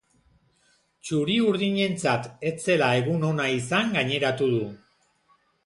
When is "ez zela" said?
2.53-2.89